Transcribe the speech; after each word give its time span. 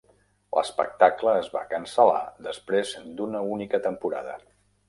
L'espectacle 0.57 1.33
es 1.41 1.51
va 1.57 1.61
cancel·lar 1.75 2.23
després 2.49 2.97
d'una 3.21 3.43
única 3.59 3.85
temporada. 3.89 4.39